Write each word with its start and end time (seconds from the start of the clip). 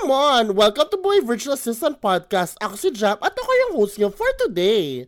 come 0.00 0.16
on! 0.16 0.56
Welcome 0.56 0.88
to 0.88 0.96
Boy 0.96 1.20
Virtual 1.20 1.60
Assistant 1.60 2.00
Podcast. 2.00 2.56
Ako 2.56 2.72
si 2.72 2.88
Jam 2.88 3.20
at 3.20 3.36
ako 3.36 3.52
yung 3.52 3.72
host 3.76 4.00
niyo 4.00 4.08
for 4.08 4.32
today. 4.40 5.04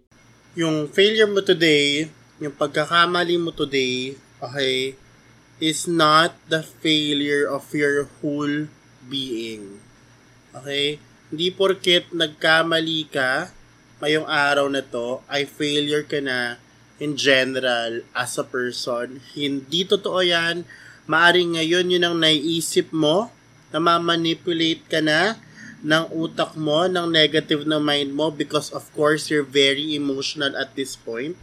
Yung 0.53 0.85
failure 0.85 1.25
mo 1.25 1.41
today, 1.41 2.13
yung 2.37 2.53
pagkakamali 2.53 3.41
mo 3.41 3.57
today, 3.57 4.21
okay, 4.37 4.93
is 5.65 5.89
not 5.89 6.37
the 6.53 6.61
failure 6.61 7.49
of 7.49 7.73
your 7.73 8.05
whole 8.21 8.69
being. 9.09 9.81
Okay? 10.53 11.01
Hindi 11.33 11.49
porket 11.57 12.13
nagkamali 12.13 13.09
ka 13.09 13.49
ngayong 14.05 14.29
araw 14.29 14.69
na 14.69 14.85
to, 14.85 15.25
ay 15.25 15.49
failure 15.49 16.05
ka 16.05 16.21
na 16.21 16.61
in 17.01 17.17
general 17.17 18.05
as 18.13 18.37
a 18.37 18.45
person. 18.45 19.25
Hindi 19.33 19.89
totoo 19.89 20.21
yan. 20.21 20.69
Maaring 21.09 21.57
ngayon 21.57 21.97
yun 21.97 22.05
ang 22.05 22.21
naiisip 22.21 22.93
mo, 22.93 23.33
na 23.73 23.81
ma-manipulate 23.81 24.85
ka 24.87 25.01
na 25.01 25.41
ng 25.83 26.15
utak 26.15 26.55
mo, 26.55 26.87
ng 26.87 27.11
negative 27.11 27.67
na 27.67 27.83
mind 27.83 28.15
mo 28.15 28.31
because 28.31 28.71
of 28.71 28.87
course 28.95 29.27
you're 29.27 29.47
very 29.47 29.99
emotional 29.99 30.55
at 30.55 30.79
this 30.79 30.95
point. 30.95 31.35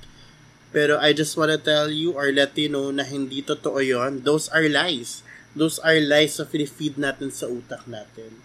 Pero 0.71 0.95
I 1.01 1.11
just 1.11 1.35
wanna 1.35 1.59
tell 1.59 1.91
you 1.91 2.15
or 2.15 2.31
let 2.31 2.55
you 2.55 2.71
know 2.71 2.93
na 2.93 3.03
hindi 3.03 3.43
totoo 3.43 3.81
yon. 3.83 4.23
Those 4.23 4.47
are 4.53 4.63
lies. 4.69 5.25
Those 5.57 5.81
are 5.81 5.97
lies 5.97 6.37
na 6.39 6.45
feed 6.47 6.95
natin 6.95 7.33
sa 7.33 7.49
utak 7.49 7.83
natin. 7.89 8.37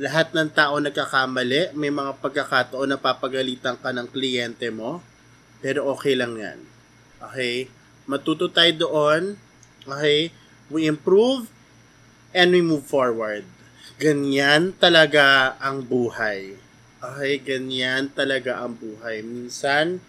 Lahat 0.00 0.30
ng 0.32 0.52
tao 0.52 0.78
nagkakamali, 0.78 1.74
may 1.74 1.90
mga 1.90 2.20
pagkakataon 2.22 2.88
na 2.88 3.00
papagalitan 3.00 3.76
ka 3.80 3.90
ng 3.90 4.08
kliyente 4.08 4.70
mo, 4.70 5.02
pero 5.58 5.90
okay 5.90 6.14
lang 6.14 6.38
yan. 6.38 6.60
Okay? 7.20 7.68
Matuto 8.08 8.48
tayo 8.48 8.72
doon. 8.88 9.36
Okay? 9.84 10.32
We 10.72 10.86
improve 10.88 11.50
and 12.34 12.54
we 12.54 12.62
move 12.62 12.86
forward. 12.86 13.44
Ganyan 14.00 14.72
talaga 14.78 15.56
ang 15.60 15.84
buhay. 15.84 16.56
Okay, 17.00 17.40
ganyan 17.40 18.12
talaga 18.12 18.60
ang 18.60 18.76
buhay. 18.76 19.24
Minsan, 19.24 20.00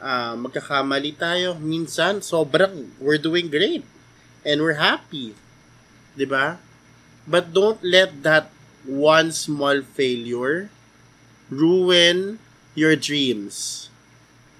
uh, 0.00 0.34
magkakamali 0.36 1.16
tayo. 1.16 1.56
Minsan, 1.56 2.20
sobrang, 2.20 2.92
we're 2.98 3.20
doing 3.20 3.48
great. 3.48 3.84
And 4.42 4.60
we're 4.60 4.80
happy. 4.80 5.32
ba? 5.32 6.18
Diba? 6.18 6.46
But 7.28 7.54
don't 7.54 7.78
let 7.86 8.26
that 8.26 8.50
one 8.82 9.30
small 9.30 9.80
failure 9.80 10.68
ruin 11.46 12.42
your 12.74 12.96
dreams. 12.96 13.88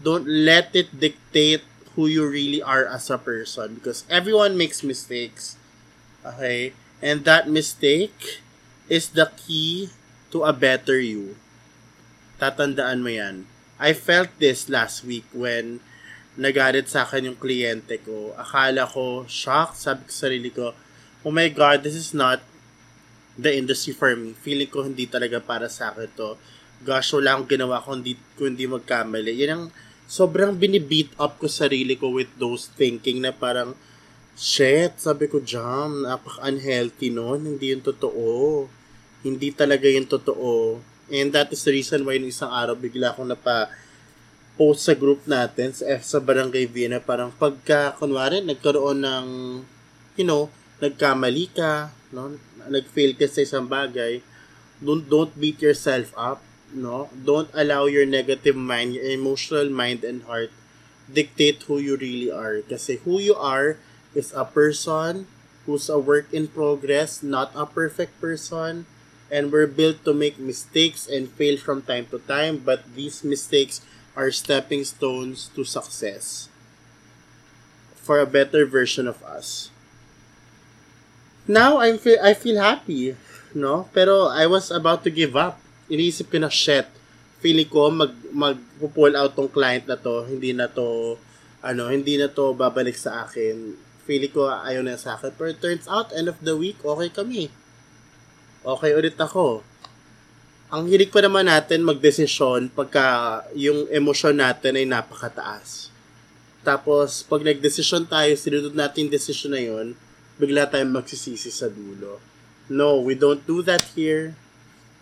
Don't 0.03 0.27
let 0.29 0.77
it 0.77 0.95
dictate 0.95 1.65
who 1.95 2.07
you 2.07 2.27
really 2.27 2.63
are 2.63 2.87
as 2.87 3.11
a 3.11 3.19
person 3.19 3.77
because 3.77 4.05
everyone 4.09 4.57
makes 4.57 4.83
mistakes. 4.83 5.57
Okay? 6.25 6.73
And 7.03 7.27
that 7.27 7.51
mistake 7.51 8.47
is 8.87 9.11
the 9.11 9.27
key 9.35 9.91
to 10.31 10.47
a 10.47 10.55
better 10.55 11.03
you. 11.03 11.35
Tatandaan 12.39 13.03
mo 13.03 13.11
yan. 13.11 13.51
I 13.83 13.91
felt 13.93 14.31
this 14.39 14.71
last 14.71 15.03
week 15.03 15.27
when 15.35 15.83
nagalit 16.39 16.87
sa 16.87 17.03
akin 17.03 17.35
yung 17.35 17.39
kliyente 17.39 17.99
ko. 18.07 18.33
Akala 18.39 18.87
ko, 18.87 19.27
shock, 19.27 19.75
sabi 19.75 20.07
ko 20.07 20.11
sa 20.15 20.31
sarili 20.31 20.49
ko, 20.55 20.73
oh 21.27 21.35
my 21.35 21.51
God, 21.51 21.83
this 21.83 21.99
is 21.99 22.15
not 22.15 22.41
the 23.37 23.53
industry 23.53 23.93
for 23.93 24.15
me. 24.15 24.33
Feeling 24.39 24.71
ko 24.71 24.87
hindi 24.87 25.11
talaga 25.11 25.43
para 25.43 25.67
sa 25.67 25.93
akin 25.93 26.09
to. 26.15 26.39
Gosh, 26.83 27.15
wala 27.15 27.39
akong 27.39 27.51
ginawa 27.51 27.83
kundi, 27.83 28.15
kundi 28.39 28.67
magkamali. 28.67 29.35
Yan 29.43 29.51
ang 29.51 29.65
sobrang 30.07 30.55
binibeat 30.55 31.15
up 31.19 31.39
ko 31.39 31.47
sarili 31.47 31.95
ko 31.95 32.11
with 32.11 32.31
those 32.39 32.71
thinking 32.75 33.23
na 33.23 33.31
parang, 33.31 33.75
Shit, 34.33 34.97
sabi 34.97 35.29
ko, 35.29 35.45
Jam, 35.45 36.09
napaka-unhealthy 36.09 37.13
nun. 37.13 37.45
Hindi 37.45 37.77
yun 37.77 37.85
totoo. 37.85 38.67
Hindi 39.21 39.53
talaga 39.53 39.87
yun 39.87 40.09
totoo. 40.09 40.81
And 41.13 41.29
that 41.37 41.53
is 41.53 41.61
the 41.69 41.77
reason 41.77 42.09
why 42.09 42.17
isang 42.17 42.49
araw 42.49 42.73
bigla 42.73 43.13
akong 43.13 43.29
napa 43.29 43.69
post 44.57 44.89
sa 44.89 44.97
group 44.97 45.25
natin 45.29 45.73
sa, 45.77 45.85
sa 46.01 46.19
Barangay 46.21 46.65
Vienna 46.69 47.01
parang 47.01 47.33
pagka, 47.33 47.97
kunwari, 47.97 48.41
nagkaroon 48.41 49.05
ng, 49.05 49.27
you 50.17 50.25
know, 50.25 50.49
nagkamali 50.81 51.53
ka, 51.53 51.93
no? 52.13 52.37
nag-fail 52.69 53.17
ka 53.17 53.27
sa 53.29 53.45
isang 53.45 53.69
bagay, 53.69 54.21
don't, 54.81 55.09
don't 55.09 55.33
beat 55.37 55.61
yourself 55.61 56.13
up, 56.17 56.41
no? 56.73 57.09
Don't 57.13 57.49
allow 57.53 57.87
your 57.87 58.05
negative 58.05 58.57
mind, 58.57 58.97
your 58.97 59.09
emotional 59.09 59.69
mind 59.69 60.05
and 60.05 60.25
heart 60.25 60.51
dictate 61.11 61.63
who 61.67 61.79
you 61.79 61.97
really 61.97 62.31
are. 62.33 62.63
Kasi 62.65 63.01
who 63.05 63.21
you 63.21 63.37
are 63.37 63.77
is 64.15 64.33
a 64.33 64.45
person 64.45 65.27
who's 65.67 65.89
a 65.89 65.99
work 65.99 66.27
in 66.33 66.49
progress, 66.49 67.23
not 67.23 67.53
a 67.55 67.67
perfect 67.67 68.21
person. 68.21 68.87
And 69.33 69.49
we're 69.49 69.71
built 69.71 70.05
to 70.05 70.13
make 70.13 70.37
mistakes 70.37 71.09
and 71.09 71.31
fail 71.33 71.57
from 71.57 71.81
time 71.83 72.05
to 72.13 72.21
time, 72.29 72.61
but 72.61 72.85
these 72.93 73.25
mistakes 73.25 73.81
are 74.13 74.31
stepping 74.31 74.85
stones 74.85 75.49
to 75.57 75.65
success 75.65 76.53
for 77.97 78.21
a 78.21 78.29
better 78.29 78.67
version 78.67 79.09
of 79.09 79.23
us. 79.25 79.71
Now 81.49 81.81
I'm 81.81 81.97
feel 81.97 82.21
I 82.21 82.35
feel 82.35 82.61
happy, 82.61 83.17
no? 83.55 83.89
Pero 83.95 84.29
I 84.29 84.45
was 84.47 84.71
about 84.71 85.03
to 85.09 85.11
give 85.11 85.35
up. 85.35 85.57
Iniisip 85.89 86.29
ko 86.29 86.39
na 86.39 86.53
shit. 86.53 86.87
Feeling 87.41 87.67
ko 87.67 87.89
mag 87.89 88.13
mag 88.31 88.59
pull 88.79 89.17
out 89.17 89.33
tong 89.33 89.49
client 89.49 89.89
na 89.89 89.97
to, 89.97 90.29
hindi 90.29 90.53
na 90.53 90.69
to 90.71 91.17
ano, 91.63 91.89
hindi 91.89 92.19
na 92.19 92.29
to 92.29 92.53
babalik 92.53 92.99
sa 92.99 93.27
akin 93.27 93.75
feeling 94.05 94.31
ko 94.31 94.51
ayaw 94.51 94.83
na 94.83 94.99
sa 94.99 95.15
akin. 95.19 95.31
Pero 95.35 95.55
turns 95.57 95.87
out, 95.87 96.11
end 96.15 96.31
of 96.31 96.39
the 96.43 96.55
week, 96.55 96.79
okay 96.83 97.11
kami. 97.11 97.49
Okay 98.63 98.91
ulit 98.95 99.19
ako. 99.19 99.67
Ang 100.73 100.89
hilig 100.89 101.13
pa 101.13 101.21
naman 101.21 101.51
natin 101.51 101.85
magdesisyon 101.85 102.73
pagka 102.73 103.45
yung 103.53 103.85
emosyon 103.93 104.41
natin 104.41 104.79
ay 104.79 104.89
napakataas. 104.89 105.93
Tapos, 106.63 107.27
pag 107.27 107.43
nagdesisyon 107.43 108.07
tayo, 108.07 108.33
sinunod 108.39 108.73
natin 108.73 109.05
yung 109.05 109.13
desisyon 109.13 109.53
na 109.53 109.61
yun, 109.61 109.99
bigla 110.39 110.71
tayong 110.71 110.95
magsisisi 110.95 111.51
sa 111.51 111.67
dulo. 111.67 112.23
No, 112.71 113.03
we 113.03 113.19
don't 113.19 113.43
do 113.45 113.61
that 113.67 113.83
here. 113.93 114.33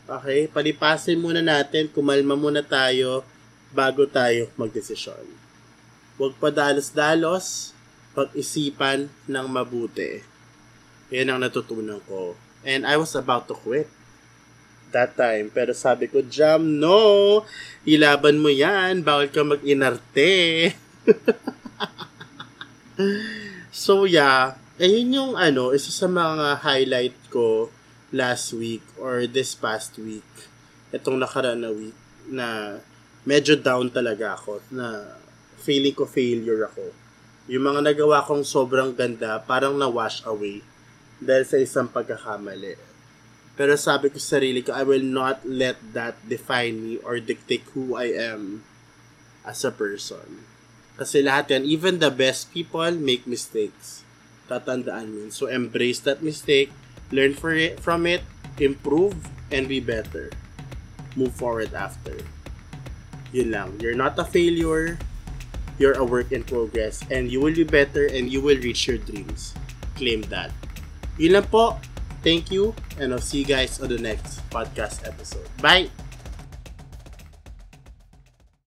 Okay? 0.08 0.48
Palipasin 0.48 1.20
muna 1.20 1.44
natin, 1.44 1.86
kumalma 1.92 2.34
muna 2.34 2.64
tayo 2.64 3.22
bago 3.70 4.08
tayo 4.10 4.50
magdesisyon. 4.58 5.22
Huwag 6.18 6.34
pa 6.40 6.50
dalos-dalos, 6.50 7.76
pag-isipan 8.14 9.10
ng 9.30 9.46
mabuti. 9.46 10.22
Yan 11.14 11.34
ang 11.34 11.40
natutunan 11.42 12.02
ko. 12.06 12.34
And 12.66 12.86
I 12.86 12.98
was 12.98 13.14
about 13.14 13.46
to 13.50 13.56
quit 13.56 13.88
that 14.90 15.14
time. 15.14 15.50
Pero 15.50 15.74
sabi 15.74 16.10
ko, 16.10 16.22
Jam, 16.22 16.78
no! 16.78 17.42
Ilaban 17.86 18.42
mo 18.42 18.50
yan. 18.50 19.06
Bawal 19.06 19.30
ka 19.30 19.46
mag-inarte. 19.46 20.74
so, 23.74 24.06
yeah. 24.06 24.58
Ayun 24.80 25.12
yung 25.12 25.32
ano, 25.36 25.76
isa 25.76 25.92
sa 25.92 26.08
mga 26.08 26.64
highlight 26.64 27.16
ko 27.28 27.68
last 28.10 28.56
week 28.56 28.82
or 28.98 29.28
this 29.28 29.54
past 29.54 29.94
week. 30.00 30.26
Itong 30.90 31.20
nakaraan 31.20 31.62
na 31.62 31.70
week 31.70 31.94
na 32.30 32.80
medyo 33.28 33.54
down 33.54 33.92
talaga 33.92 34.34
ako 34.34 34.64
na 34.72 35.04
feeling 35.60 35.92
ko 35.92 36.08
failure 36.08 36.64
ako 36.64 37.09
yung 37.50 37.66
mga 37.66 37.82
nagawa 37.82 38.22
kong 38.22 38.46
sobrang 38.46 38.94
ganda, 38.94 39.42
parang 39.42 39.74
na-wash 39.74 40.22
away 40.22 40.62
dahil 41.18 41.42
sa 41.42 41.58
isang 41.58 41.90
pagkakamali. 41.90 42.78
Pero 43.58 43.74
sabi 43.74 44.06
ko 44.06 44.22
sa 44.22 44.38
sarili 44.38 44.62
ko, 44.62 44.70
I 44.70 44.86
will 44.86 45.02
not 45.02 45.42
let 45.42 45.74
that 45.90 46.14
define 46.22 46.78
me 46.78 46.92
or 47.02 47.18
dictate 47.18 47.66
who 47.74 47.98
I 47.98 48.14
am 48.14 48.62
as 49.42 49.66
a 49.66 49.74
person. 49.74 50.46
Kasi 50.94 51.26
lahat 51.26 51.50
yan, 51.50 51.66
even 51.66 51.98
the 51.98 52.14
best 52.14 52.54
people 52.54 52.94
make 52.94 53.26
mistakes. 53.26 54.06
Tatandaan 54.46 55.10
mo 55.10 55.20
So 55.34 55.50
embrace 55.50 55.98
that 56.06 56.22
mistake, 56.22 56.70
learn 57.10 57.34
for 57.34 57.50
it, 57.50 57.82
from 57.82 58.06
it, 58.06 58.22
improve, 58.62 59.18
and 59.50 59.66
be 59.66 59.82
better. 59.82 60.30
Move 61.18 61.34
forward 61.34 61.74
after. 61.74 62.14
Yun 63.34 63.50
lang. 63.50 63.70
You're 63.82 63.98
not 63.98 64.14
a 64.22 64.24
failure 64.24 65.02
you're 65.80 65.96
a 65.96 66.04
work 66.04 66.30
in 66.30 66.44
progress 66.44 67.00
and 67.10 67.32
you 67.32 67.40
will 67.40 67.56
be 67.56 67.64
better 67.64 68.04
and 68.04 68.28
you 68.28 68.44
will 68.44 68.60
reach 68.60 68.86
your 68.86 69.00
dreams. 69.00 69.56
Claim 69.96 70.20
that. 70.28 70.52
Yun 71.16 71.40
lang 71.40 71.48
po. 71.48 71.80
Thank 72.20 72.52
you 72.52 72.76
and 73.00 73.16
I'll 73.16 73.24
see 73.24 73.40
you 73.40 73.48
guys 73.48 73.80
on 73.80 73.88
the 73.88 73.98
next 73.98 74.44
podcast 74.52 75.08
episode. 75.08 75.48
Bye! 75.64 75.88